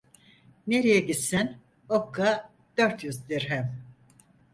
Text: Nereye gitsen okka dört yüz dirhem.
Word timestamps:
Nereye 0.67 0.99
gitsen 0.99 1.55
okka 1.89 2.49
dört 2.77 3.03
yüz 3.03 3.29
dirhem. 3.29 3.81